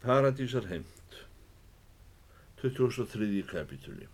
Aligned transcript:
Paradísar 0.00 0.64
heimt 0.64 1.16
23. 2.62 3.42
kapitúli 3.44 4.06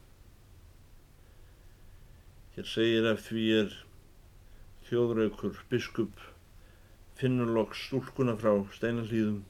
Hér 2.57 2.67
segir 2.67 3.05
af 3.07 3.21
því 3.23 3.45
er 3.55 3.77
þjóðraukur 4.89 5.61
biskup 5.71 6.25
finnur 7.21 7.53
loks 7.59 7.85
stúlkuna 7.87 8.35
frá 8.41 8.51
steinalíðum 8.75 9.45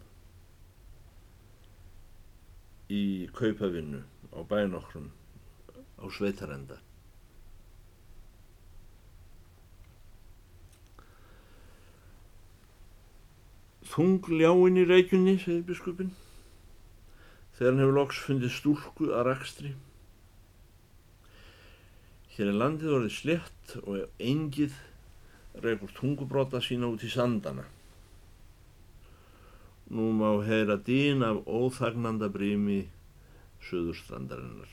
í 2.92 3.00
kaupavinnu 3.40 4.02
á 4.36 4.40
bænokkrum 4.52 5.08
á 5.72 6.04
sveitarenda. 6.18 6.76
Þung 13.96 14.20
ljáinn 14.36 14.84
í 14.84 14.84
reykjunni, 14.84 15.38
segir 15.40 15.64
biskupin, 15.64 16.12
þegar 17.56 17.72
hann 17.72 17.82
hefur 17.82 17.96
loks 17.96 18.18
fundið 18.20 18.52
stúlku 18.52 19.10
að 19.16 19.26
rakstri. 19.30 19.72
Hér 22.36 22.50
er 22.52 22.58
landið 22.60 22.96
orðið 22.98 23.14
slett 23.16 23.76
og 23.82 24.20
engið 24.20 24.74
reykur 25.64 25.94
tungubróta 25.96 26.60
sína 26.60 26.90
út 26.92 27.04
í 27.06 27.08
sandana. 27.08 27.64
Nú 29.88 30.10
má 30.18 30.28
heyra 30.44 30.76
dýn 30.76 31.24
af 31.24 31.46
óþagnanda 31.46 32.28
brími 32.32 32.82
söðurstrandarinnar. 33.64 34.68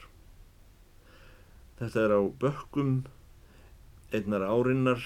Þetta 1.80 2.04
er 2.04 2.16
á 2.20 2.22
bökkum 2.42 3.04
einnar 4.14 4.44
árinnar 4.44 5.06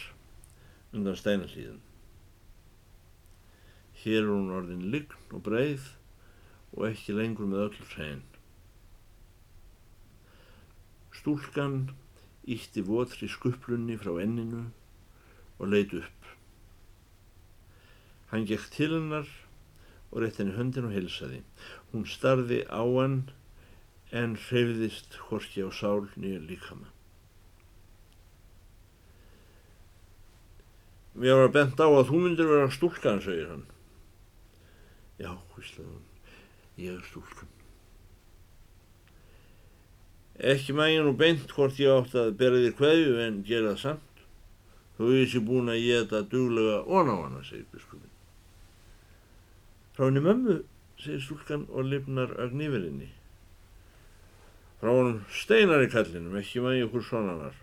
undan 0.95 1.19
steinallíðum. 1.19 1.83
Hér 4.01 4.23
er 4.23 4.31
hún 4.31 4.51
orðin 4.55 4.89
lign 4.93 5.33
og 5.35 5.45
breið 5.45 5.85
og 6.77 6.85
ekki 6.91 7.15
lengur 7.17 7.49
með 7.49 7.63
öll 7.67 7.87
hrein. 7.91 8.21
Stúlkan 11.17 11.79
ítti 12.47 12.83
votri 12.85 13.27
skuplunni 13.27 13.97
frá 13.99 14.13
enninu 14.21 14.67
og 15.57 15.71
leit 15.73 15.95
upp. 15.97 16.29
Hann 18.31 18.45
gekk 18.47 18.69
til 18.75 18.93
hennar 18.93 19.29
og 20.11 20.21
rétt 20.21 20.37
henni 20.39 20.55
höndin 20.55 20.87
og 20.87 20.93
hilsaði. 20.95 21.41
Hún 21.91 22.05
starði 22.07 22.61
á 22.69 22.83
hann 22.85 23.17
en 24.15 24.37
hreyfðist 24.47 25.17
horki 25.27 25.65
á 25.65 25.69
sál 25.73 26.05
nýja 26.15 26.39
líkama. 26.45 26.93
Mér 31.17 31.41
var 31.41 31.55
bent 31.55 31.81
á 31.81 31.87
að 31.89 32.11
þú 32.11 32.19
myndir 32.21 32.45
vera 32.45 32.69
stúlkan, 32.69 33.23
segir 33.25 33.49
hann. 33.49 33.65
Já, 35.17 35.31
hvíslaði 35.55 35.89
hún, 35.89 36.03
ég 36.77 36.93
er 36.93 37.05
stúlkan. 37.09 37.49
Ekki 40.37 40.75
mægja 40.77 41.01
nú 41.01 41.15
beint 41.17 41.49
hvort 41.49 41.79
ég 41.81 41.89
átt 41.89 42.13
að 42.13 42.35
bera 42.37 42.61
þér 42.61 42.75
hverju 42.77 43.13
en 43.23 43.39
gera 43.45 43.73
það 43.73 43.81
samt. 43.81 44.21
Þú 44.97 45.09
er 45.09 45.19
þessi 45.23 45.41
búin 45.45 45.71
að 45.73 45.81
ég 45.81 46.03
þetta 46.05 46.29
duglega 46.29 46.77
on 46.85 47.09
á 47.09 47.15
hana, 47.17 47.41
segir 47.45 47.65
biskupin. 47.73 48.13
Frá 49.97 50.05
henni 50.05 50.21
mömmu, 50.21 50.59
segir 51.01 51.23
stúlkan 51.25 51.65
og 51.69 51.89
lifnar 51.89 52.35
ögníferinni. 52.37 53.09
Frá 54.77 54.93
hann 54.93 55.23
steinar 55.33 55.85
í 55.85 55.89
kallinum, 55.89 56.37
ekki 56.37 56.61
mægja 56.61 56.85
okkur 56.85 57.05
svona 57.05 57.37
var. 57.41 57.57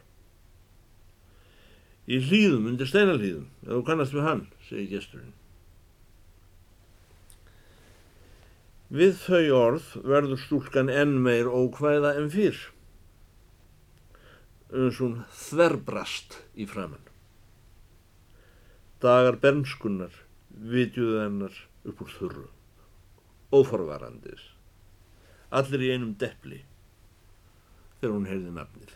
Í 2.11 2.19
hlýðum, 2.27 2.67
undir 2.73 2.91
steinalhlýðum, 2.91 3.47
ef 3.63 3.71
þú 3.71 3.83
kannast 3.87 4.15
við 4.19 4.27
hann, 4.27 4.47
segir 4.67 4.91
gesturinn. 4.97 5.33
Við 8.95 9.17
þau 9.25 9.47
orð 9.59 9.87
verður 10.07 10.39
stúlkan 10.39 10.91
enn 10.93 11.17
meir 11.25 11.49
ókvæða 11.51 12.13
en 12.21 12.29
fyrr. 12.31 12.61
Uns 14.71 15.01
hún 15.03 15.17
þverbrast 15.35 16.37
í 16.55 16.67
framann. 16.71 17.03
Dagar 19.03 19.41
bernskunnar 19.43 20.15
vitjuðu 20.55 21.19
hennar 21.25 21.57
upp 21.83 22.05
úr 22.05 22.13
þurru. 22.21 22.47
Óforvarandis. 23.51 24.47
Allir 25.51 25.83
í 25.83 25.91
einum 25.97 26.15
deppli 26.19 26.63
þegar 27.99 28.15
hún 28.15 28.31
heyrði 28.31 28.55
nafnið. 28.55 28.95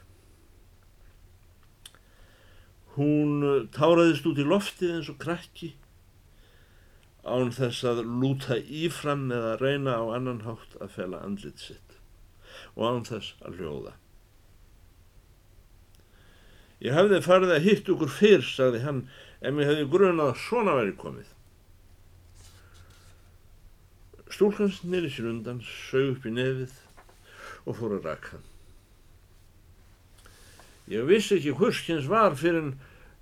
Hún 2.94 3.68
táraðist 3.74 4.26
út 4.30 4.38
í 4.38 4.46
loftið 4.46 4.94
eins 4.94 5.10
og 5.10 5.18
krakki 5.22 5.74
án 7.28 7.52
þess 7.54 7.84
að 7.86 8.02
lúta 8.06 8.58
ífram 8.58 9.28
eða 9.34 9.56
reyna 9.60 9.96
á 10.00 10.04
annan 10.16 10.44
hátt 10.46 10.76
að 10.82 10.94
fela 10.96 11.22
andlit 11.24 11.60
sitt 11.62 11.96
og 12.74 12.84
án 12.88 13.06
þess 13.06 13.34
að 13.46 13.58
hljóða. 13.60 13.94
Ég 16.84 16.94
hefði 16.94 17.18
farið 17.24 17.54
að 17.56 17.64
hitt 17.66 17.88
okkur 17.90 18.12
fyrr, 18.14 18.44
sagði 18.46 18.84
hann, 18.84 19.00
en 19.42 19.56
mér 19.56 19.72
hefði 19.72 19.88
grunað 19.90 20.32
að 20.32 20.42
svona 20.44 20.76
væri 20.78 20.94
komið. 20.98 21.32
Stúlkans 24.28 24.82
nýri 24.84 25.10
sér 25.10 25.32
undan, 25.32 25.62
sög 25.64 26.12
upp 26.12 26.28
í 26.28 26.34
nefið 26.36 26.76
og 27.66 27.78
fór 27.80 27.96
að 27.96 28.06
raka. 28.06 28.38
Ég 30.88 31.08
vissi 31.08 31.36
ekki 31.36 31.56
hvurskins 31.58 32.06
var 32.08 32.36
fyrir 32.38 32.62
en 32.62 32.76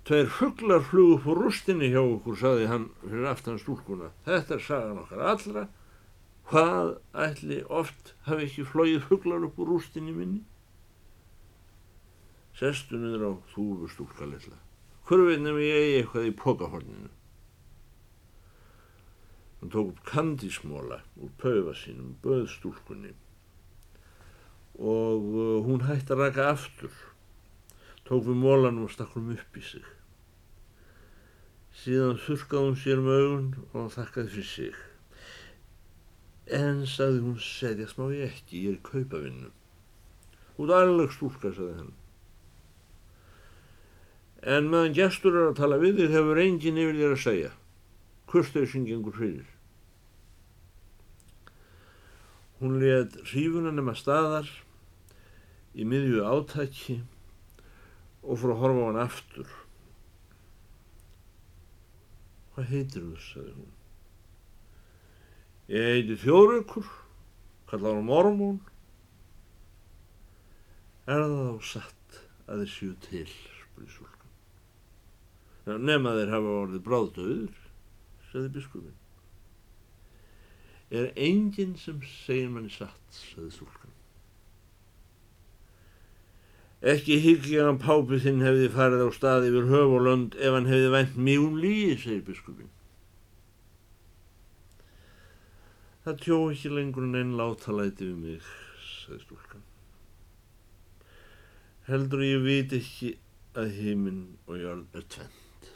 Tveir 0.07 0.29
fugglar 0.31 0.85
flug 0.87 1.17
upp 1.17 1.25
úr 1.27 1.41
rústinni 1.43 1.89
hjá 1.91 1.99
okkur, 1.99 2.37
saði 2.39 2.67
hann 2.71 2.85
fyrir 3.01 3.25
aftan 3.27 3.57
stúlkuna. 3.59 4.13
Þetta 4.23 4.53
er 4.55 4.61
sagan 4.63 5.01
okkar 5.01 5.23
allra. 5.33 5.63
Hvað 6.47 6.91
ætli 7.25 7.57
oft 7.79 8.13
hafi 8.23 8.45
ekki 8.45 8.63
flóið 8.69 9.01
fugglar 9.09 9.43
upp 9.43 9.59
úr 9.59 9.73
rústinni 9.73 10.13
minni? 10.15 10.45
Sestu 12.55 13.01
niður 13.01 13.25
á 13.27 13.31
þúfu 13.51 13.89
stúlka 13.91 14.29
litla. 14.31 14.55
Hverfinnum 15.11 15.59
ég 15.59 15.75
eigi 15.81 15.99
eitthvað 15.99 16.29
í 16.29 16.33
pokahorninu. 16.39 17.11
Hann 19.59 19.75
tók 19.75 19.91
upp 19.91 20.01
kandismóla 20.07 21.01
úr 21.19 21.35
pauða 21.43 21.75
sínum, 21.75 22.15
böð 22.23 22.47
stúlkunni 22.55 23.11
og 24.77 25.23
uh, 25.33 25.53
hún 25.65 25.83
hætti 25.89 26.13
að 26.13 26.19
raka 26.21 26.51
aftur 26.53 26.95
tók 28.07 28.27
við 28.29 28.37
mólanum 28.39 28.85
og 28.87 28.93
stakk 28.93 29.17
hún 29.17 29.33
upp 29.35 29.57
í 29.57 29.67
sig. 29.73 29.96
Síðan 31.77 32.17
þurkaði 32.23 32.65
hún 32.65 32.77
sér 32.81 33.01
um 33.03 33.09
augun 33.13 33.49
og 33.77 33.91
þakkaði 33.93 34.33
fyrir 34.33 34.49
sig. 34.49 34.79
En, 36.57 36.81
sagði 36.89 37.21
hún, 37.25 37.37
segja 37.43 37.87
smá 37.91 38.07
ég 38.15 38.31
ekki, 38.31 38.63
ég 38.65 38.77
er 38.77 38.83
kaupavinnu. 38.87 39.51
Út 40.57 40.71
aðalega 40.73 41.13
stúlka, 41.13 41.51
sagði 41.53 41.75
hann. 41.81 41.93
En 44.47 44.71
meðan 44.71 44.95
gestur 44.95 45.35
er 45.35 45.51
að 45.51 45.59
tala 45.59 45.79
við 45.81 46.01
þig 46.01 46.15
hefur 46.15 46.41
enginn 46.41 46.81
yfir 46.81 46.99
þér 47.01 47.15
að 47.15 47.23
segja. 47.25 47.53
Þau 48.27 48.65
syngengur 48.71 49.15
fyrir? 49.17 49.45
Hún 52.57 52.79
let 52.81 53.13
hrífuna 53.29 53.71
nema 53.71 53.93
staðar 53.93 54.49
í 55.77 55.85
miðju 55.85 56.25
átæki 56.25 56.97
og 58.25 58.41
fór 58.41 58.55
að 58.55 58.61
horfa 58.63 58.81
á 58.81 58.87
hann 58.87 59.01
aftur. 59.03 59.51
Hvað 62.57 62.71
heitir 62.73 63.03
þú, 63.05 63.15
sagði 63.21 63.51
hún. 63.53 63.73
Ég 65.69 65.83
heiti 65.91 66.15
Þjóðraukur, 66.23 66.87
kallar 67.69 67.99
hann 67.99 68.07
Mormón. 68.07 68.55
Er 71.05 71.21
það 71.21 71.35
þá 71.37 71.67
satt 71.69 72.17
að 72.47 72.63
þeir 72.63 72.71
séu 72.73 72.95
til, 73.05 73.27
spurði 73.59 73.93
Súlkan. 73.93 74.33
Nefn 75.85 76.09
að 76.09 76.17
þeir 76.23 76.33
hafa 76.33 76.55
orðið 76.63 76.83
bráðdöður, 76.89 77.61
sagði 78.31 78.51
biskupin. 78.57 78.97
Er 80.97 81.13
enginn 81.29 81.77
sem 81.77 82.01
segir 82.23 82.49
manni 82.55 82.73
satt, 82.73 83.21
sagði 83.21 83.53
Súlkan. 83.59 83.96
Ekki 86.81 87.17
hyggja 87.23 87.65
hann 87.65 87.79
pápi 87.81 88.19
þinn 88.21 88.43
hefði 88.45 88.67
farið 88.69 89.07
á 89.07 89.09
stað 89.15 89.47
yfir 89.49 89.69
höf 89.71 89.93
og 89.97 90.03
lönd 90.05 90.35
ef 90.37 90.53
hann 90.53 90.67
hefði 90.69 90.89
vænt 90.93 91.15
mjög 91.17 91.45
um 91.47 91.55
líi, 91.63 91.95
segir 91.97 92.25
biskupin. 92.27 92.69
Það 96.05 96.19
tjó 96.21 96.37
ekki 96.51 96.69
lengur 96.71 97.07
en 97.07 97.17
einn 97.17 97.33
látalæti 97.39 98.05
við 98.05 98.19
mig, 98.21 98.51
sagði 98.85 99.23
stúlkan. 99.23 99.63
Heldur 101.89 102.21
ég 102.23 102.45
veit 102.45 102.75
ekki 102.77 103.15
að 103.57 103.73
heiminn 103.79 104.21
og 104.45 104.61
jörð 104.61 104.99
er 104.99 105.07
tvent. 105.15 105.71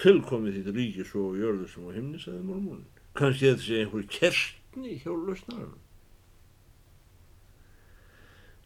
Tilkomið 0.00 0.58
þitt 0.58 0.72
ríki 0.74 1.06
svo 1.06 1.28
og 1.30 1.38
jörðu 1.38 1.68
sem 1.70 1.86
á 1.86 1.90
heimni, 1.94 2.18
sagði 2.18 2.42
mormónin. 2.48 2.90
Kanski 3.14 3.46
þetta 3.46 3.64
sé 3.68 3.78
einhver 3.84 4.10
kerstni 4.10 4.98
hjá 5.04 5.12
lausnarann. 5.14 5.78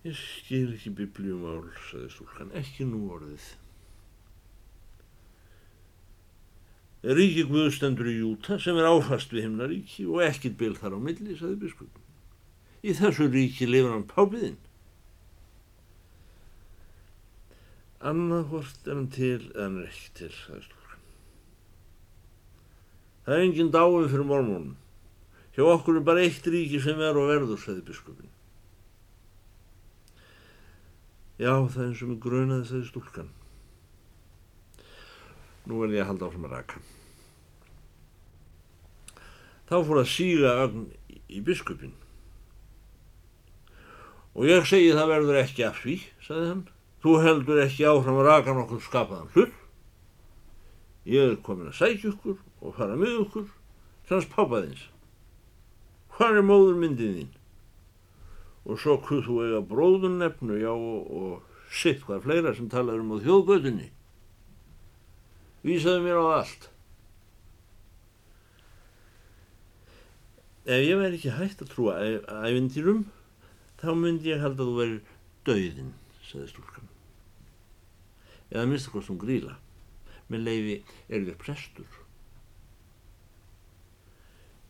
Ég 0.04 0.16
skil 0.20 0.74
ekki 0.74 0.90
biblíumál, 0.98 1.62
saði 1.88 2.10
stúlkan, 2.12 2.50
ekki 2.60 2.84
nú 2.84 3.06
orðið. 3.14 3.44
Ríki 7.04 7.46
Guðstendur 7.48 8.10
í 8.12 8.18
Júta 8.18 8.58
sem 8.60 8.76
er 8.80 8.88
áfast 8.90 9.32
við 9.32 9.46
himnaríki 9.46 10.04
og 10.08 10.20
ekkit 10.26 10.58
bil 10.60 10.74
þar 10.76 10.96
á 10.96 10.98
milli, 11.06 11.38
saði 11.40 11.56
biskupin. 11.64 12.04
Í 12.84 12.92
þessu 12.96 13.30
ríki 13.32 13.68
lifur 13.68 13.94
hann 13.94 14.06
pápiðinn. 14.12 14.60
Annað 18.04 18.46
hvort 18.52 18.88
er 18.88 18.98
hann 18.98 19.10
til 19.12 19.40
eða 19.40 19.66
hann 19.70 19.80
er 19.80 19.88
ekki 19.88 20.14
til, 20.20 20.32
sagði 20.36 20.62
stúlkan. 20.68 21.10
Það 23.24 23.38
er 23.38 23.48
enginn 23.48 23.72
dáin 23.72 24.12
fyrir 24.12 24.28
mormónum. 24.28 24.76
Hjá 25.56 25.64
okkur 25.78 26.00
er 26.00 26.08
bara 26.12 26.28
eitt 26.28 26.52
ríki 26.52 26.84
sem 26.84 27.00
er 27.00 27.16
og 27.16 27.32
verður, 27.32 27.60
sagði 27.60 27.88
biskupin. 27.88 28.32
Já, 31.34 31.50
það 31.50 31.80
er 31.80 31.88
eins 31.88 32.02
og 32.04 32.10
mig 32.12 32.20
grönaði, 32.22 32.66
sagði 32.68 32.88
stúlkan. 32.92 33.30
Nú 35.66 35.80
verði 35.80 35.98
ég 35.98 36.04
að 36.04 36.10
halda 36.12 36.28
áfram 36.28 36.46
að 36.46 36.54
raka. 36.54 36.82
Þá 39.64 39.76
fór 39.88 40.00
að 40.02 40.10
síga 40.12 40.52
ögn 40.62 40.86
í 41.32 41.42
biskupin. 41.42 41.96
Og 44.34 44.46
ég 44.46 44.66
segi 44.68 44.94
það 44.94 45.10
verður 45.10 45.40
ekki 45.40 45.66
af 45.66 45.82
því, 45.82 45.98
sagði 46.22 46.48
hann. 46.52 46.64
Þú 47.02 47.18
heldur 47.24 47.62
ekki 47.64 47.86
áfram 47.90 48.22
að 48.22 48.28
raka 48.30 48.54
nokkur 48.54 48.86
skapaðan 48.86 49.30
hlull. 49.34 49.50
Ég 51.10 51.32
er 51.32 51.38
komin 51.44 51.72
að 51.72 51.80
sækja 51.80 52.12
ykkur 52.14 52.38
og 52.62 52.78
fara 52.78 52.94
með 52.96 53.18
ykkur, 53.24 53.48
sans 54.08 54.28
pápaðins. 54.30 54.86
Hvað 56.14 56.38
er 56.38 56.46
móður 56.46 56.78
myndið 56.78 57.18
þín? 57.18 57.34
Og 58.64 58.78
svo 58.80 58.96
kuð 59.04 59.26
þú 59.26 59.40
eiga 59.44 59.64
bróðunnefnu, 59.68 60.60
já, 60.62 60.70
og, 60.72 61.10
og 61.10 61.74
sitt 61.74 62.04
hvað 62.06 62.24
fleira 62.24 62.54
sem 62.56 62.70
talar 62.72 63.02
um 63.02 63.12
á 63.12 63.18
þjóðgötunni. 63.24 63.90
Vísaðu 65.64 66.04
mér 66.04 66.22
á 66.22 66.26
allt. 66.38 66.70
Ef 70.64 70.80
ég 70.80 70.96
væri 70.96 71.20
ekki 71.20 71.36
hægt 71.36 71.60
að 71.60 71.74
trúa 71.74 71.98
ævindýrum, 72.48 73.04
þá 73.82 73.90
myndi 74.00 74.32
ég 74.32 74.40
held 74.40 74.56
að 74.56 74.72
þú 74.72 74.80
væri 74.80 74.98
döiðinn, 75.44 75.92
sagði 76.24 76.52
stúlkan 76.54 76.90
eða 78.54 78.68
minnstakostum 78.70 79.18
gríla. 79.20 79.58
Með 80.30 80.46
leiði 80.46 80.76
er 81.08 81.26
þér 81.26 81.38
prestur. 81.40 81.98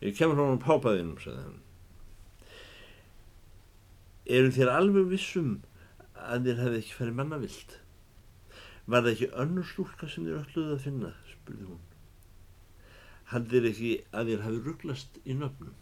Ég 0.03 0.17
kemur 0.19 0.39
frá 0.39 0.49
hann 0.49 0.63
pápaðinum, 0.65 1.19
sagði 1.23 1.45
hann. 1.45 1.61
Eru 4.25 4.53
þér 4.57 4.71
alveg 4.73 5.09
vissum 5.11 5.57
að 6.17 6.47
þér 6.49 6.61
hefði 6.63 6.81
ekki 6.81 6.95
færið 6.99 7.17
mannavilt? 7.19 7.79
Var 8.89 9.05
það 9.05 9.11
ekki 9.15 9.31
önnur 9.45 9.67
stúlka 9.69 10.09
sem 10.09 10.25
þér 10.29 10.41
ölluði 10.41 10.77
að 10.77 10.85
finna, 10.85 11.11
spurði 11.29 11.69
hún. 11.69 11.83
Hann 13.33 13.49
þér 13.53 13.69
ekki 13.71 13.93
að 14.13 14.31
þér 14.31 14.45
hafi 14.47 14.61
rugglast 14.65 15.19
í 15.25 15.37
nöfnum? 15.37 15.77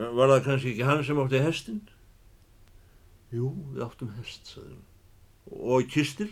Var 0.00 0.32
það 0.32 0.44
kannski 0.46 0.72
ekki 0.72 0.88
hann 0.88 1.04
sem 1.04 1.20
átti 1.20 1.42
hestinn? 1.44 1.82
Jú, 3.34 3.52
við 3.74 3.84
áttum 3.84 4.12
hest, 4.16 4.54
sagði 4.54 4.74
hún. 4.78 4.86
Og 5.60 5.88
kistil? 5.92 6.30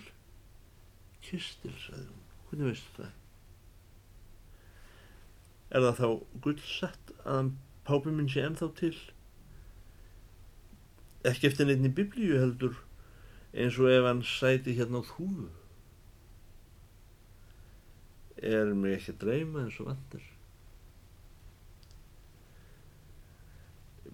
Kistil, 1.25 1.75
sagði 1.85 2.07
hún. 2.09 2.27
Hvernig 2.49 2.71
veistu 2.73 2.95
það? 2.97 3.15
Er 5.69 5.85
það 5.85 5.99
þá 5.99 6.39
gullsett 6.47 7.13
að 7.29 7.51
pápi 7.89 8.13
minn 8.13 8.29
sé 8.29 8.45
ennþá 8.45 8.69
til? 8.79 8.97
Ekki 11.29 11.49
eftir 11.49 11.69
neittni 11.69 11.91
biblíu 11.93 12.37
heldur 12.39 12.77
eins 13.53 13.79
og 13.81 13.91
ef 13.91 14.05
hann 14.07 14.23
sæti 14.23 14.77
hérna 14.77 15.01
á 15.01 15.09
þúfu. 15.09 15.49
Er 18.39 18.75
mér 18.77 18.99
ekki 18.99 19.15
að 19.15 19.23
dreyma 19.25 19.65
eins 19.65 19.79
og 19.81 19.89
vandir? 19.91 20.27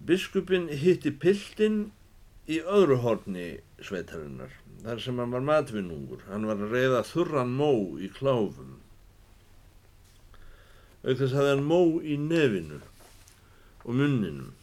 Biskupin 0.05 0.69
hitti 0.69 1.11
piltinn 1.11 1.91
í 2.47 2.59
öðru 2.61 2.99
horni 3.01 3.45
sveitarinnar, 3.81 4.51
þar 4.85 5.01
sem 5.01 5.21
hann 5.21 5.33
var 5.33 5.45
matvinnungur. 5.45 6.25
Hann 6.29 6.45
var 6.49 6.61
að 6.61 6.73
reyða 6.73 7.05
þurran 7.09 7.53
mó 7.57 7.71
í 7.97 8.09
kláfum. 8.13 8.75
Aukþess 11.05 11.37
hafði 11.37 11.55
hann 11.55 11.65
mó 11.69 11.81
í 12.01 12.17
nefinu 12.21 12.81
og 13.85 13.97
munninum. 13.97 14.53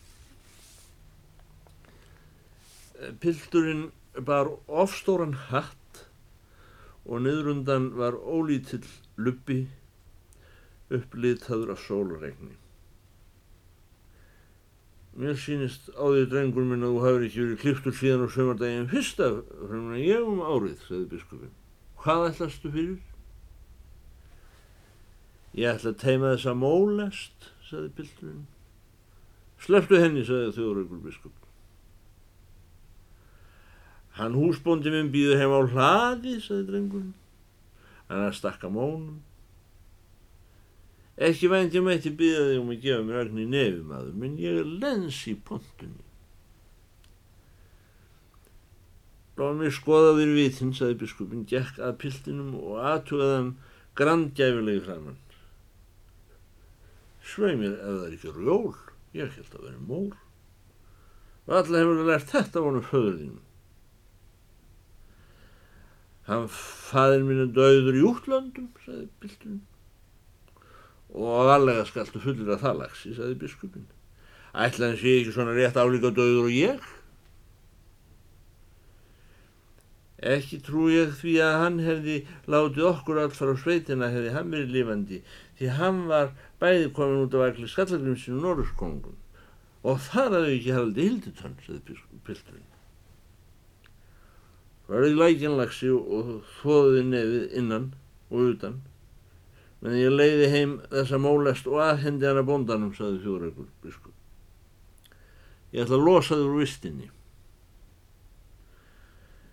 Pilturinn 3.22 3.90
bar 4.26 4.50
ofstóran 4.68 5.34
hatt 5.48 6.02
og 7.06 7.22
niðrundan 7.24 7.92
var 7.98 8.14
ólítill 8.14 8.86
luppi 9.16 9.64
upplitaður 10.92 11.72
af 11.74 11.80
sólregni. 11.86 12.52
Mér 15.12 15.36
sýnist 15.36 15.90
á 15.92 16.04
því 16.08 16.28
drengur 16.30 16.64
minn 16.64 16.86
að 16.86 16.94
þú 16.94 17.00
hafur 17.04 17.24
ekki 17.26 17.42
verið 17.42 17.58
kliptur 17.62 17.96
síðan 17.96 18.22
á 18.24 18.28
sömardaginn 18.32 18.88
fyrsta 18.88 19.26
fremur 19.42 19.96
en 19.96 20.04
ég 20.04 20.28
um 20.28 20.40
árið, 20.40 20.78
sagði 20.86 21.08
biskupin. 21.10 21.52
Hvað 22.00 22.28
ætlastu 22.30 22.72
fyrir? 22.72 23.02
Ég 25.52 25.68
ætla 25.68 25.92
að 25.92 26.00
teima 26.00 26.32
þessa 26.32 26.54
mólest, 26.56 27.50
sagði 27.68 27.92
bildurinn. 27.98 28.46
Sleftu 29.62 30.00
henni, 30.02 30.24
sagði 30.26 30.54
þjóðröggur 30.56 31.02
biskup. 31.04 31.34
Hann 34.18 34.36
húsbóndi 34.36 34.92
minn 34.92 35.12
býður 35.12 35.40
heim 35.40 35.52
á 35.54 35.60
hlaði, 35.72 36.38
sagði 36.42 36.64
drengurinn. 36.68 37.12
Hann 38.08 38.24
er 38.24 38.32
að 38.32 38.38
stakka 38.40 38.68
mónum. 38.72 39.20
Ekki 41.22 41.48
vænt 41.52 41.76
ég 41.76 41.84
mætti 41.84 42.10
byggja 42.16 42.46
þig 42.48 42.60
um 42.60 42.72
að 42.72 42.82
gefa 42.82 43.04
mér 43.06 43.20
ögn 43.22 43.40
í 43.40 43.48
nefum 43.48 43.92
aður, 43.94 44.14
menn 44.20 44.38
ég 44.40 44.58
er 44.62 44.70
lens 44.82 45.20
í 45.30 45.34
pontunni. 45.48 46.06
Láð 49.38 49.58
mér 49.60 49.74
skoða 49.76 50.14
þér 50.18 50.32
vitinn, 50.36 50.72
saði 50.76 50.98
biskupin, 51.00 51.44
gekk 51.48 51.78
að 51.80 51.98
piltinum 52.02 52.56
og 52.58 52.80
aðtugaði 52.82 53.36
hann 53.38 53.52
grandgæfilegi 53.96 54.84
framann. 54.88 55.20
Svei 57.24 57.54
mér 57.60 57.76
ef 57.78 57.86
það 57.86 58.06
er 58.08 58.16
ekki 58.16 58.34
rjól, 58.36 58.74
ég 59.16 59.32
held 59.38 59.56
að 59.56 59.66
vera 59.68 59.80
mór. 59.88 60.14
Og 61.48 61.56
alla 61.58 61.82
hefur 61.82 62.06
lært 62.06 62.30
þetta 62.30 62.62
vonum 62.62 62.86
föðurðinum. 62.86 63.42
Hann 66.28 66.46
faðir 66.54 67.26
mínu 67.26 67.48
döður 67.54 67.98
í 67.98 68.06
útlöndum, 68.06 68.70
saði 68.84 69.08
piltinum 69.20 69.60
og 71.12 71.50
allega 71.52 71.84
skaltu 71.84 72.20
fullir 72.22 72.54
að 72.54 72.62
það 72.64 72.78
lagsi, 72.80 73.14
sagði 73.16 73.38
biskupin. 73.42 73.88
Ætlaðin 74.52 74.98
sé 75.00 75.14
ekki 75.20 75.34
svona 75.34 75.56
rétt 75.56 75.76
álíka 75.76 76.12
döður 76.12 76.46
og 76.48 76.54
ég? 76.54 76.86
Ekki 80.22 80.60
trú 80.62 80.86
ég 80.92 81.16
því 81.18 81.32
að 81.42 81.56
hann 81.58 81.78
hefði 81.82 82.18
látið 82.54 82.84
okkur 82.92 83.18
allt 83.22 83.34
fara 83.34 83.56
á 83.58 83.62
sveitina 83.62 84.10
hefði 84.12 84.34
hann 84.36 84.52
verið 84.54 84.76
lifandi 84.76 85.18
því 85.58 85.72
hann 85.78 86.04
var 86.10 86.30
bæði 86.62 86.92
komin 86.94 87.24
út 87.24 87.34
af 87.34 87.48
ægli 87.48 87.70
skallagrimsinu 87.70 88.38
Norðurskóngun 88.42 89.18
og 89.82 89.98
þar 90.06 90.36
hafði 90.36 90.54
ekki 90.58 90.76
haldi 90.76 91.08
hilditönn, 91.08 91.56
sagði 91.66 91.96
pilturinn. 92.26 92.68
Varðið 94.86 95.18
lækjanlagsi 95.18 95.90
og 95.90 96.32
þóðið 96.60 97.10
nefið 97.10 97.58
innan 97.58 97.90
og 98.30 98.52
utan 98.52 98.80
menn 99.82 99.98
ég 99.98 100.14
leiði 100.14 100.50
heim 100.52 100.76
þessa 100.92 101.18
mólest 101.18 101.66
og 101.66 101.80
aðhendi 101.82 102.28
hana 102.28 102.44
bondanum, 102.46 102.92
saði 102.94 103.18
þjóðrækur 103.24 103.66
biskup. 103.82 104.14
Ég 105.74 105.82
ætla 105.82 105.98
að 105.98 106.06
losa 106.06 106.38
þig 106.38 106.46
úr 106.46 106.60
vistinni. 106.60 107.08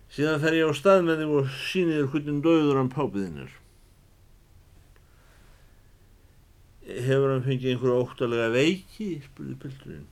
Síðan 0.10 0.42
fer 0.42 0.56
ég 0.58 0.70
á 0.70 0.74
stað 0.74 1.04
með 1.06 1.20
þig 1.22 1.34
og 1.38 1.50
síni 1.70 1.98
þér 1.98 2.08
hvernig 2.14 2.38
döður 2.46 2.78
hann 2.80 2.94
pápiðin 2.94 3.42
er. 3.44 3.52
Hefur 6.90 7.34
hann 7.36 7.44
fengið 7.46 7.74
einhverja 7.76 7.98
óttalega 8.04 8.48
veiki, 8.56 9.10
spurði 9.28 9.58
pildurinn. 9.62 10.08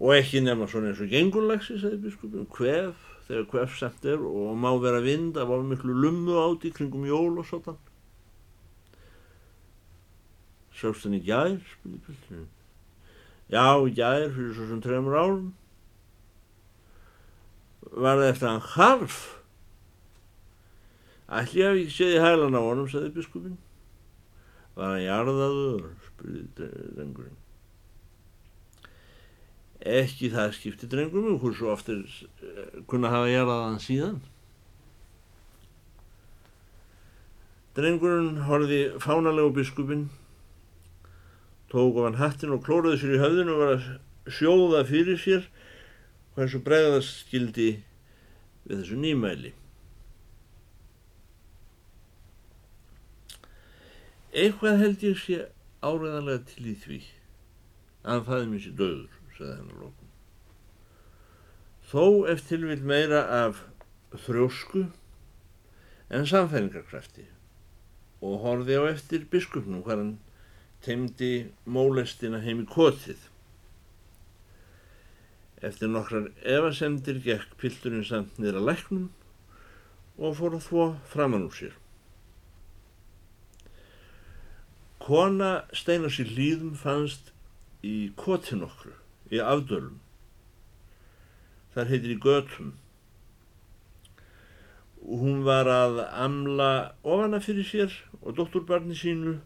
Og 0.00 0.12
ekki 0.16 0.42
nefna 0.44 0.68
svona 0.68 0.90
eins 0.90 1.00
og 1.00 1.12
gengurlagsi, 1.12 1.78
saði 1.80 2.00
biskupin, 2.04 2.48
hvef, 2.56 3.00
þegar 3.28 3.46
hvef 3.54 3.78
semt 3.80 4.04
er 4.08 4.20
og 4.24 4.52
má 4.60 4.68
vera 4.80 5.00
vind 5.04 5.40
af 5.40 5.52
miklu 5.64 5.96
lummu 5.96 6.36
áti 6.44 6.72
kringum 6.76 7.08
jól 7.08 7.40
og 7.40 7.48
svona. 7.48 7.76
Sást 10.76 11.08
hann 11.08 11.16
í 11.16 11.22
gær, 11.24 11.56
spurði 11.72 12.02
pilturinn. 12.04 12.48
Já, 13.52 13.64
gær, 13.96 14.28
fyrir 14.36 14.52
svo 14.56 14.68
sem 14.68 14.84
trefnur 14.84 15.16
árum. 15.16 15.48
Var 17.88 18.20
það 18.20 18.28
eftir 18.28 18.48
hann 18.50 18.64
harf? 18.76 19.18
Ég 21.30 21.62
hef 21.62 21.76
ekki 21.78 21.94
séð 21.94 22.16
í 22.16 22.22
hælan 22.24 22.58
á 22.58 22.60
honum, 22.60 22.88
sagði 22.90 23.12
biskupin. 23.14 23.58
Var 24.74 24.96
hann 24.96 25.04
jarðaður, 25.04 25.86
spurði 26.08 26.42
drengurinn. 26.96 27.38
Ekki 29.80 30.28
það 30.34 30.56
skipti 30.58 30.90
drengurinn, 30.90 31.38
hún 31.40 31.54
svo 31.56 31.70
oftir 31.72 32.02
kunna 32.90 33.12
hafa 33.14 33.30
jarðað 33.30 33.64
hann 33.68 33.80
síðan. 33.84 34.20
Drengurinn 37.78 38.42
horfi 38.48 38.82
fánalegu 39.00 39.54
biskupin, 39.56 40.08
tók 41.70 42.02
á 42.02 42.10
hann 42.10 42.18
hattin 42.18 42.52
og 42.52 42.64
klóraði 42.66 42.98
sér 43.00 43.16
í 43.16 43.22
höfðinu 43.22 43.54
og 43.54 43.62
var 43.62 43.74
að 43.76 43.90
sjóða 44.34 44.82
fyrir 44.90 45.20
sér 45.22 45.46
hversu 46.36 46.60
bregðast 46.64 47.24
skildi 47.24 47.70
við 48.66 48.82
þessu 48.82 48.98
nýmæli. 49.00 49.54
Eitthvað 54.30 54.84
held 54.84 55.02
ég 55.02 55.18
sé 55.18 55.40
áreðanlega 55.82 56.44
til 56.52 56.68
í 56.70 56.76
því 56.78 57.00
að 58.06 58.22
fæði 58.28 58.46
mér 58.50 58.62
sér 58.64 58.76
döður, 58.78 59.18
sagði 59.34 59.56
hann 59.56 59.74
á 59.74 59.76
lókum. 59.80 60.10
Þó 61.90 62.04
eftir 62.30 62.66
vil 62.68 62.80
meira 62.86 63.24
af 63.40 63.64
þrjósku 64.26 64.84
en 66.10 66.26
samfæringarkrafti 66.30 67.26
og 68.20 68.40
horfi 68.44 68.78
á 68.78 68.86
eftir 68.90 69.26
biskupnum 69.32 69.82
hvar 69.86 69.98
hann 69.98 70.14
teimdi 70.84 71.50
mólestina 71.66 72.40
heim 72.44 72.62
í 72.64 72.68
kotið. 72.70 73.29
Eftir 75.60 75.90
nokkrar 75.92 76.30
evasemdir 76.48 77.18
gekk 77.20 77.56
pilturinn 77.60 78.04
samt 78.08 78.38
að 78.40 78.62
læknum 78.64 79.10
og 80.16 80.38
fór 80.38 80.54
að 80.56 80.66
þvó 80.66 80.84
framann 81.12 81.44
úr 81.48 81.56
sér. 81.56 81.74
Kona 85.04 85.50
steinar 85.76 86.12
sér 86.14 86.32
hlýðum 86.32 86.72
fannst 86.80 87.32
í 87.84 88.12
kotin 88.16 88.64
okkur, 88.64 88.94
í 89.28 89.40
afdölum. 89.44 89.98
Þar 91.76 91.92
heitir 91.92 92.14
í 92.14 92.20
götum. 92.24 92.74
Hún 95.00 95.42
var 95.44 95.68
að 95.68 96.02
amla 96.08 96.70
ofana 97.04 97.40
fyrir 97.44 97.68
sér 97.68 97.96
og 98.20 98.36
dótturbarni 98.38 98.96
sínu 98.96 99.38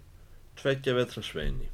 tveggja 0.62 0.94
vetra 0.94 1.22
sveini. 1.26 1.70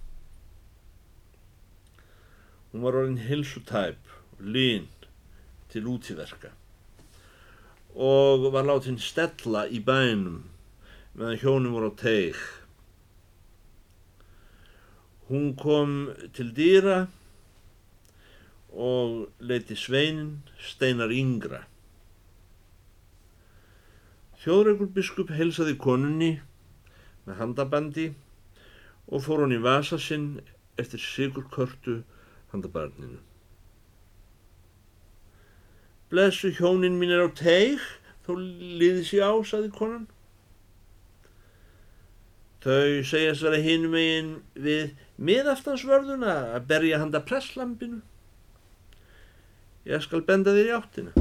Hún 2.73 2.87
var 2.87 2.97
orðin 3.02 3.20
hilsu 3.28 3.61
tæp 3.68 4.10
lín 4.40 4.88
til 5.70 5.87
útíverka 5.90 6.54
og 7.94 8.52
var 8.54 8.66
látin 8.66 8.99
stella 9.02 9.66
í 9.66 9.80
bænum 9.82 10.42
meðan 11.14 11.40
hjónum 11.42 11.75
voru 11.75 11.90
á 11.90 11.94
teig. 11.99 12.37
Hún 15.28 15.54
kom 15.59 16.11
til 16.35 16.52
dýra 16.54 17.09
og 18.70 19.28
leiti 19.42 19.75
sveinin 19.75 20.40
steinar 20.59 21.11
yngra. 21.11 21.64
Þjóðregur 24.40 24.90
biskup 24.94 25.32
helsaði 25.35 25.76
konunni 25.76 26.32
með 27.26 27.42
handabandi 27.42 28.06
og 29.11 29.26
fór 29.26 29.44
hann 29.44 29.54
í 29.54 29.61
vasa 29.62 29.99
sinn 29.99 30.38
eftir 30.80 31.02
sigurkörtu 31.02 32.00
handabarninu. 32.54 33.18
Blessu 36.11 36.50
hjónin 36.50 36.99
mín 36.99 37.12
er 37.14 37.23
á 37.23 37.31
teig, 37.38 37.83
þó 38.26 38.35
liði 38.35 39.05
sér 39.07 39.31
á, 39.31 39.33
saði 39.47 39.71
konan. 39.75 40.09
Þau 42.61 43.00
segjast 43.07 43.45
vera 43.47 43.61
hinum 43.62 43.95
eigin 43.97 44.33
við 44.59 44.90
miðaftansvörðuna 45.23 46.35
að 46.57 46.67
berja 46.73 46.99
handa 47.00 47.23
presslampinu. 47.25 48.02
Ég 49.88 50.02
skal 50.05 50.21
benda 50.26 50.52
þér 50.57 50.73
í 50.73 50.75
áttina. 50.76 51.14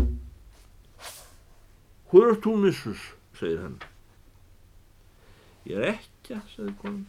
Hvor 2.10 2.32
er 2.32 2.42
þú 2.42 2.56
missus, 2.66 3.06
segir 3.38 3.62
hann. 3.62 3.78
Ég 5.70 5.78
er 5.78 5.94
ekki, 5.94 6.42
sagði 6.56 6.76
konan. 6.82 7.06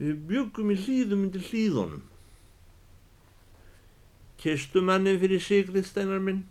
Við 0.00 0.24
byggum 0.32 0.72
í 0.72 0.80
hlýðum 0.80 1.28
undir 1.28 1.46
hlýðunum. 1.52 2.02
Kistu 4.44 4.82
manni 4.84 5.14
fyrir 5.16 5.40
sigrið 5.40 5.86
steinar 5.88 6.20
minn. 6.20 6.42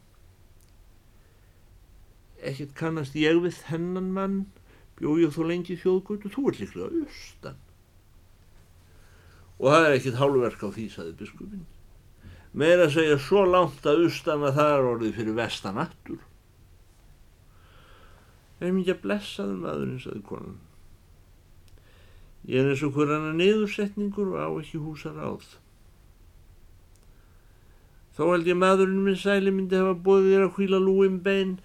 Ekkert 2.42 2.74
kannast 2.80 3.14
ég 3.14 3.38
við 3.44 3.60
þennan 3.68 4.08
mann, 4.16 4.40
bjóð 4.98 5.22
ég 5.28 5.36
þó 5.36 5.44
lengi 5.52 5.78
þjóðgötu, 5.78 6.32
þú 6.34 6.48
ert 6.50 6.64
líklega 6.64 7.04
austan. 7.04 7.62
Og 9.62 9.70
það 9.70 9.86
er 9.86 9.98
ekkert 10.00 10.20
hálfverk 10.24 10.66
á 10.66 10.70
því, 10.74 10.88
saði 10.90 11.16
biskupin. 11.22 11.64
Meira 12.58 12.88
að 12.88 12.96
segja 12.98 13.22
svo 13.22 13.46
langt 13.46 13.86
að 13.86 14.08
austan 14.08 14.50
að 14.50 14.58
það 14.58 14.74
er 14.74 14.90
orðið 14.90 15.16
fyrir 15.20 15.38
vestanattur. 15.38 16.22
Það 18.58 18.68
er 18.72 18.78
mikið 18.80 18.96
að 18.96 19.04
blessaður 19.06 19.66
maðurinn, 19.68 20.02
saði 20.02 20.28
konan. 20.34 20.62
Ég 22.50 22.60
er 22.60 22.74
eins 22.74 22.84
og 22.84 22.98
hver 22.98 23.14
annar 23.14 23.38
niðursetningur 23.38 24.34
og 24.34 24.42
á 24.42 24.50
ekki 24.58 24.82
húsar 24.82 25.22
áð. 25.22 25.54
Þó 28.14 28.28
held 28.30 28.50
ég 28.50 28.60
maðurinn 28.62 29.02
minn 29.08 29.18
sæli 29.18 29.52
myndi 29.54 29.80
hafa 29.80 29.96
bóðið 30.06 30.36
þér 30.36 30.46
að 30.46 30.54
hvíla 30.58 30.80
lúim 30.84 31.18
bein 31.26 31.56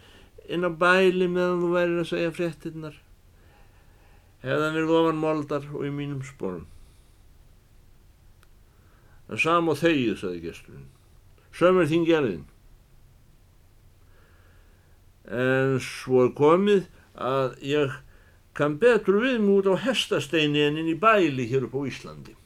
inn 0.48 0.64
á 0.64 0.70
bæli 0.72 1.28
meðan 1.28 1.60
þú 1.60 1.72
værir 1.74 2.00
að 2.00 2.10
segja 2.12 2.34
fréttinnar. 2.34 2.96
Hefðan 4.44 4.76
verið 4.78 4.94
ofan 4.96 5.20
moldar 5.20 5.66
og 5.74 5.84
í 5.84 5.90
mínum 5.92 6.22
spórum. 6.24 6.64
Það 9.28 9.42
sam 9.44 9.68
og 9.68 9.76
þegið, 9.82 10.14
saði 10.16 10.40
gesturinn. 10.46 10.88
Sömur 11.52 11.88
þín 11.90 12.06
gerðin. 12.08 12.46
En 15.28 15.76
svo 15.84 16.24
er 16.24 16.36
komið 16.38 16.86
að 17.12 17.58
ég 17.68 17.98
kann 18.56 18.78
betur 18.80 19.20
við 19.20 19.36
mig 19.42 19.58
út 19.58 19.68
á 19.68 19.84
hestasteini 19.84 20.64
en 20.64 20.80
inn 20.80 20.92
í 20.94 20.96
bæli 20.96 21.44
hér 21.50 21.68
upp 21.68 21.76
á 21.76 21.80
Íslandi. 21.90 22.37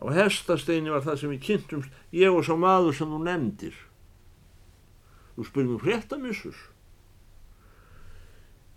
Á 0.00 0.08
hestasteini 0.16 0.92
var 0.92 1.04
það 1.04 1.18
sem 1.20 1.32
við 1.34 1.42
kynntumst, 1.44 1.94
ég 2.16 2.32
og 2.32 2.46
sá 2.46 2.54
maður 2.56 2.96
sem 2.96 3.10
þú 3.12 3.20
nefndir. 3.26 3.76
Þú 5.36 5.46
spyrir 5.48 5.68
mig 5.74 5.82
fréttamissur. 5.84 6.56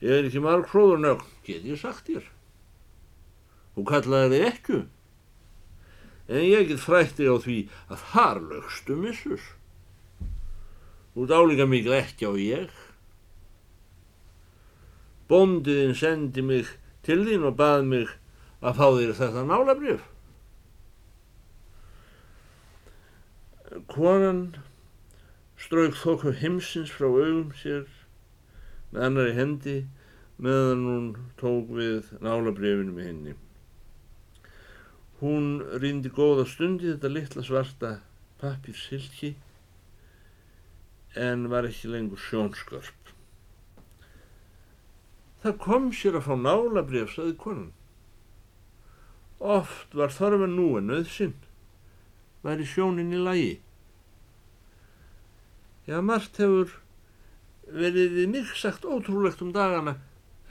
Ég 0.03 0.17
er 0.19 0.27
ekki 0.27 0.43
marg 0.43 0.67
hróðurnögn, 0.73 1.23
get 1.47 1.63
ég 1.63 1.79
sagt 1.79 2.09
þér. 2.11 2.27
Þú 3.73 3.85
kallaði 3.87 4.35
þig 4.35 4.47
ekku. 4.49 4.79
En 6.27 6.43
ég 6.43 6.67
get 6.69 6.83
frætti 6.83 7.27
á 7.27 7.35
því 7.39 7.57
að 7.87 8.07
þar 8.11 8.41
lögstu 8.51 8.99
missus. 8.99 9.45
Þú 11.15 11.27
dálíka 11.29 11.67
mikið 11.69 11.99
ekki 12.01 12.27
á 12.27 12.33
ég. 12.35 12.79
Bóndiðinn 15.31 15.95
sendi 15.95 16.43
mig 16.43 16.71
til 17.05 17.21
þín 17.23 17.47
og 17.47 17.55
bað 17.59 17.85
mig 17.87 18.11
að 18.63 18.79
fá 18.79 18.87
þér 18.91 19.15
þetta 19.19 19.45
nálabrjöf. 19.47 20.09
Konan 23.93 24.55
strauk 25.61 25.93
þokku 25.93 26.31
heimsins 26.39 26.89
frá 26.89 27.05
augum 27.05 27.51
sér 27.59 27.83
með 28.89 29.03
annari 29.07 29.33
hendi 29.37 29.75
meðan 30.41 30.85
hún 30.89 31.09
tók 31.37 31.69
við 31.77 32.07
nálabrjöfinu 32.25 32.95
með 32.95 33.05
henni. 33.09 33.33
Hún 35.19 35.51
rýndi 35.83 36.09
góða 36.09 36.47
stundi 36.49 36.89
þetta 36.89 37.11
litla 37.11 37.43
svarta 37.45 37.91
pappirsilki 38.41 39.35
en 41.15 41.45
var 41.51 41.67
ekki 41.69 41.91
lengur 41.93 42.19
sjónskörp. 42.19 43.11
Það 45.43 45.59
kom 45.61 45.91
sér 45.93 46.17
að 46.17 46.31
fá 46.31 46.33
nálabrjöf, 46.39 47.13
saði 47.13 47.35
konan. 47.37 47.69
Oft 49.37 49.93
var 49.93 50.09
þarfan 50.15 50.57
nú 50.57 50.71
en 50.79 50.89
nöðsinn, 50.89 51.37
væri 52.41 52.65
sjónin 52.67 53.13
í 53.13 53.21
lagi. 53.21 53.53
Já, 55.83 55.99
margt 55.99 56.37
hefur 56.39 56.77
verið 57.67 58.13
við 58.17 58.29
mig 58.31 58.51
sagt 58.55 58.85
ótrúlegt 58.87 59.41
um 59.43 59.51
dagana, 59.55 59.97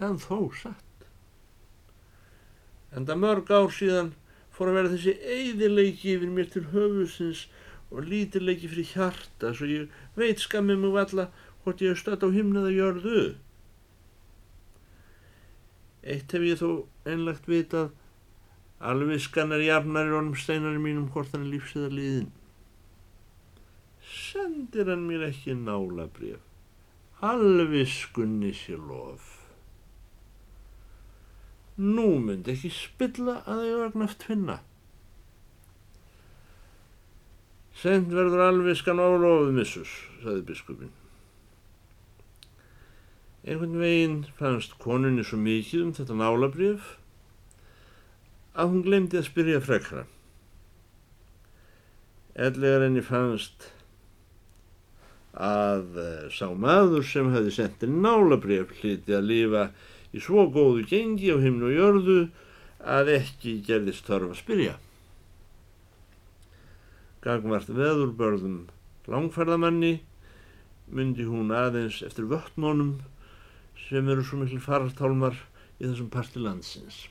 en 0.01 0.19
þó 0.21 0.51
satt. 0.61 1.07
En 2.93 3.07
það 3.09 3.23
mörg 3.23 3.53
ár 3.53 3.71
síðan 3.73 4.11
fór 4.53 4.69
að 4.69 4.79
vera 4.79 4.93
þessi 4.93 5.15
eiðileiki 5.37 6.17
yfir 6.17 6.35
mér 6.35 6.51
til 6.53 6.67
höfusins 6.75 7.47
og 7.93 8.05
lítileiki 8.09 8.69
fyrir 8.69 8.91
hjarta, 8.93 9.55
svo 9.57 9.69
ég 9.69 9.97
veit 10.19 10.43
skammið 10.43 10.83
mig 10.83 10.93
valla 10.99 11.27
hvort 11.63 11.81
ég 11.81 11.95
hef 11.95 12.03
stött 12.03 12.25
á 12.25 12.29
himnaða 12.29 12.75
jörðu. 12.75 13.25
Eitt 16.03 16.33
hef 16.35 16.45
ég 16.45 16.61
þó 16.61 16.85
einlagt 17.09 17.49
vitað, 17.49 17.93
alveg 18.83 19.23
skannar 19.23 19.65
jafnar 19.65 20.11
í 20.11 20.17
honum 20.17 20.37
steinari 20.37 20.81
mínum 20.83 21.09
hvort 21.15 21.33
hann 21.33 21.47
er 21.47 21.55
lífsiðar 21.55 21.97
liðin. 21.97 22.33
Sendir 24.13 24.91
hann 24.93 25.07
mér 25.09 25.25
ekki 25.31 25.55
nála 25.57 26.09
bref, 26.13 26.43
alveg 27.25 27.89
skunni 27.89 28.53
sér 28.53 28.81
lof. 28.89 29.31
Nú 31.81 32.19
myndi 32.21 32.53
ekki 32.53 32.71
spilla 32.77 33.39
að 33.49 33.65
ég 33.71 33.81
var 33.81 33.95
knæft 33.97 34.27
finna. 34.29 34.59
Send 37.83 38.13
verður 38.13 38.45
alveg 38.51 38.77
skan 38.79 39.01
ólofið 39.01 39.55
missus, 39.57 39.93
saði 40.21 40.45
biskupin. 40.53 40.93
Einhvern 43.43 43.81
veginn 43.81 44.19
fannst 44.39 44.77
konunni 44.83 45.25
svo 45.27 45.41
mikið 45.41 45.87
um 45.89 45.95
þetta 45.97 46.19
nálabrjöf 46.21 46.93
að 48.53 48.69
hún 48.75 48.85
glemdi 48.85 49.19
að 49.19 49.31
spyrja 49.33 49.63
frekra. 49.65 50.05
Ellegar 52.37 52.85
henni 52.87 53.03
fannst 53.05 53.73
að 55.33 55.97
eh, 55.97 56.29
sá 56.33 56.53
maður 56.53 57.07
sem 57.09 57.31
hefði 57.33 57.55
sendt 57.57 57.85
henni 57.85 58.03
nálabrjöf 58.05 58.75
hliti 58.81 59.17
að 59.17 59.29
lifa 59.31 59.67
í 60.13 60.21
svo 60.21 60.45
góðu 60.53 60.85
gengi 60.89 61.33
á 61.33 61.41
himnu 61.41 61.71
og 61.71 61.77
jörðu 61.77 62.19
að 62.83 63.13
ekki 63.17 63.61
gerðist 63.65 64.09
þarf 64.09 64.35
að 64.35 64.41
spyrja. 64.43 64.75
Gagvart 67.23 67.71
veðurbörðum 67.71 68.67
langferðamanni 69.09 70.01
myndi 70.93 71.25
hún 71.25 71.55
aðeins 71.55 72.03
eftir 72.05 72.29
vöttnónum 72.29 72.99
sem 73.87 74.09
eru 74.11 74.25
svo 74.27 74.43
miklu 74.43 74.61
farartálmar 74.61 75.39
í 75.81 75.87
þessum 75.87 76.11
parti 76.13 76.43
landsins. 76.43 77.07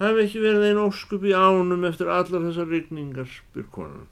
Hafi 0.00 0.24
ekki 0.24 0.40
verið 0.40 0.70
einn 0.70 0.80
óskup 0.80 1.26
í 1.28 1.34
ánum 1.36 1.84
eftir 1.88 2.08
allar 2.08 2.46
þessar 2.46 2.70
rigningar, 2.70 3.28
spyr 3.28 3.66
konan. 3.72 4.06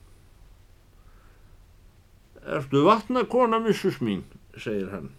Ertu 2.59 2.83
vatna 2.87 3.23
kona, 3.31 3.61
missus 3.62 4.00
mín, 4.03 4.25
segir 4.59 4.91
hann. 4.91 5.12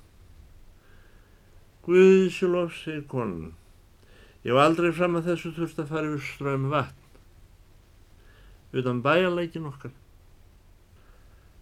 Guðsilof, 1.86 2.76
segir 2.84 3.06
konan. 3.08 3.54
Ég 4.44 4.56
var 4.56 4.70
aldrei 4.70 4.92
fram 4.96 5.16
að 5.20 5.32
þessu 5.32 5.54
þurft 5.56 5.80
að 5.84 5.94
fara 5.94 6.10
yfir 6.10 6.26
strömi 6.34 6.72
vatn. 6.72 7.08
Utan 8.76 9.02
bæjarleikin 9.06 9.70
okkar. 9.70 9.96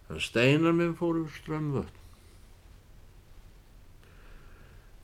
Þann 0.08 0.24
steinar 0.24 0.74
minn 0.74 0.98
fór 0.98 1.22
yfir 1.22 1.42
strömi 1.42 1.78
vatn. 1.78 1.94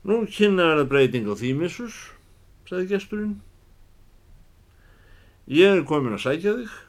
Nú 0.05 0.21
kynna 0.29 0.69
verða 0.69 0.85
breyting 0.91 1.25
á 1.25 1.33
því, 1.33 1.55
missus, 1.57 1.95
sagði 2.69 2.91
gesturinn. 2.91 3.35
Ég 5.49 5.79
er 5.79 5.87
komin 5.87 6.13
að 6.17 6.25
sækja 6.27 6.59
þig 6.59 6.79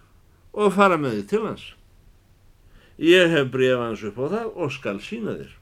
og 0.56 0.74
fara 0.76 0.98
með 1.00 1.20
þig 1.20 1.28
til 1.30 1.44
hans. 1.46 1.64
Ég 2.96 3.28
hef 3.28 3.50
breyfað 3.52 3.82
hans 3.82 4.04
upp 4.08 4.18
á 4.20 4.26
það 4.32 4.46
og 4.56 4.72
skal 4.72 5.00
sína 5.04 5.36
þér. 5.36 5.52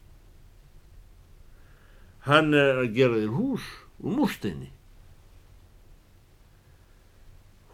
Hann 2.28 2.54
er 2.56 2.78
að 2.84 2.94
gera 2.96 3.18
þér 3.18 3.32
hús 3.34 3.64
úr 4.00 4.14
múrsteini. 4.20 4.70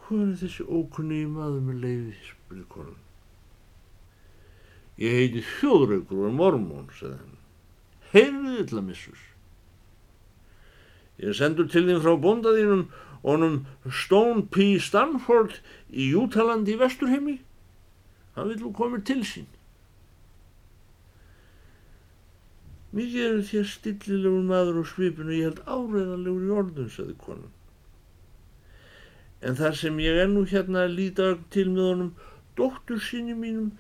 Hvað 0.06 0.22
er 0.24 0.38
þessi 0.40 0.64
ókunni 0.66 1.20
maður 1.30 1.66
með 1.68 1.84
leiði, 1.84 2.14
spurði 2.30 2.64
konan. 2.72 2.96
Ég 5.00 5.16
heiti 5.16 5.44
Þjóðraugur 5.60 6.24
og 6.24 6.26
er 6.28 6.34
mormón, 6.40 6.88
sagði 6.96 7.20
hann. 7.20 7.36
Heyrðu 8.10 8.56
þið 8.56 8.74
að 8.80 8.88
missus. 8.88 9.22
Ég 11.20 11.36
sendur 11.36 11.68
til 11.70 11.84
þín 11.86 12.02
frá 12.02 12.16
bóndaðínum 12.16 12.88
honum 13.22 13.60
Stone 13.92 14.48
P. 14.50 14.74
Stanford 14.80 15.60
í 15.92 16.10
Jútalandi 16.14 16.74
í 16.74 16.80
Vesturheimi 16.80 17.36
hann 18.40 18.48
vil 18.48 18.60
nú 18.64 18.70
komið 18.76 19.02
til 19.10 19.22
sín. 19.28 19.48
Mikið 22.96 23.24
eru 23.26 23.42
þér 23.46 23.66
stillilegur 23.70 24.46
maður 24.48 24.80
á 24.80 24.84
svipinu 24.90 25.34
ég 25.36 25.46
held 25.46 25.60
áreðanlegur 25.68 26.46
í 26.46 26.54
orðun 26.58 26.88
saði 26.90 27.16
konan. 27.20 27.52
En 29.44 29.58
þar 29.60 29.76
sem 29.78 30.00
ég 30.02 30.20
er 30.24 30.30
nú 30.32 30.42
hérna 30.48 30.86
að 30.86 30.96
líta 30.96 31.28
til 31.54 31.68
með 31.70 31.86
honum 31.90 32.10
dóttur 32.58 33.02
sinni 33.04 33.36
mínum 33.36 33.70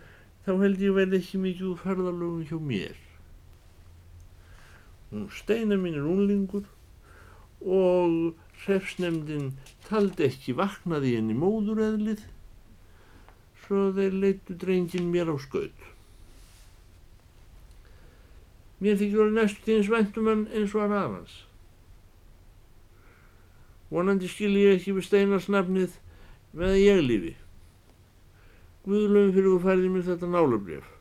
þá 0.44 0.52
held 0.62 0.84
ég 0.84 0.94
vel 0.96 1.16
ekki 1.18 1.40
mikið 1.40 1.72
úr 1.72 1.80
ferðalögum 1.80 2.44
hjá 2.48 2.60
mér. 2.70 3.00
Hún 5.10 5.26
steina 5.34 5.80
mín 5.80 5.98
er 5.98 6.06
unlingur 6.06 6.68
og 7.64 8.36
Hrefsnemdin 8.60 9.54
taldi 9.88 10.28
ekki 10.28 10.54
vaknaði 10.56 11.16
henni 11.16 11.34
móðureðlið 11.36 12.28
svo 13.70 13.92
þeir 13.94 14.16
leittu 14.18 14.56
drengin 14.58 15.12
mér 15.14 15.28
á 15.30 15.36
skaut. 15.38 15.84
Mér 18.82 18.96
þykir 18.98 19.22
orðið 19.22 19.36
næstu 19.36 19.62
tíðins 19.62 19.90
vendumann 19.92 20.42
eins 20.50 20.74
og 20.74 20.82
hann 20.82 20.96
afans. 20.98 21.36
Vonandi 23.94 24.26
skil 24.32 24.56
ég 24.58 24.80
ekki 24.80 24.96
við 24.96 25.06
steinarsnafnið 25.06 25.94
með 26.50 26.72
að 26.72 26.82
ég 26.82 27.02
lífi. 27.06 27.32
Guðlöfum 28.88 29.34
fyrir 29.38 29.50
að 29.54 29.66
færði 29.68 29.94
mér 29.94 30.06
þetta 30.08 30.34
nálabrjöf. 30.34 30.92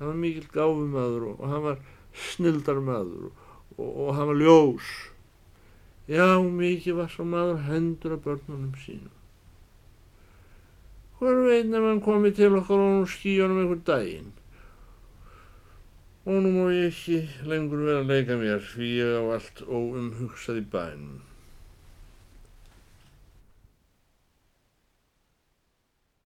Hann 0.00 0.10
var 0.10 0.22
mikill 0.26 0.50
gáfumadur 0.50 1.30
og, 1.30 1.34
og 1.38 1.52
hann 1.52 1.66
var 1.68 1.82
snildarmadur 2.32 3.28
og, 3.28 3.42
og, 3.76 3.90
og 3.90 4.14
hann 4.18 4.32
var 4.32 4.42
ljós. 4.42 4.94
Já, 6.10 6.26
mikið 6.42 6.98
var 6.98 7.14
svo 7.14 7.28
maður 7.28 7.62
hendur 7.68 8.18
af 8.18 8.26
börnunum 8.26 8.74
sínum. 8.82 9.14
Hver 11.24 11.38
veit 11.40 11.68
nefn 11.72 11.86
hann 11.88 12.00
komið 12.04 12.34
til 12.36 12.54
okkar 12.58 12.82
og 12.84 12.90
nú 12.92 13.04
skíjónum 13.08 13.62
einhver 13.62 13.78
daginn. 13.88 14.26
Og 16.28 16.42
nú 16.44 16.50
má 16.52 16.66
ég 16.68 16.90
ekki 16.90 17.20
lengur 17.48 17.80
vera 17.86 18.02
að 18.02 18.10
leika 18.12 18.36
mér 18.36 18.60
því 18.74 18.88
ég 18.98 19.14
á 19.16 19.22
allt 19.32 19.62
óumhugsað 19.64 20.58
í 20.60 20.64
bænum. 20.74 21.22